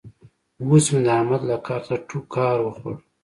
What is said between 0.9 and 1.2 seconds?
مې د